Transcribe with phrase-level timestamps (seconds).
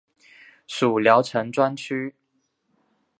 [0.65, 2.15] 属聊城专区。